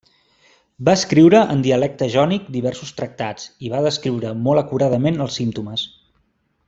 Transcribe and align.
Va 0.87 0.95
escriure 0.99 1.41
en 1.55 1.59
dialecte 1.67 2.07
jònic 2.15 2.49
diversos 2.55 2.95
tractats 3.01 3.47
i 3.67 3.71
va 3.75 3.83
descriure 3.89 4.33
molt 4.49 4.63
acuradament 4.63 5.21
els 5.27 5.39
símptomes. 5.43 5.85